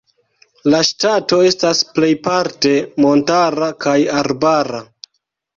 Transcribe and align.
La 0.73 0.79
ŝtato 0.87 1.41
estas 1.49 1.83
plejparte 1.99 2.73
montara 3.07 3.71
kaj 3.87 3.97
arbara. 4.23 4.83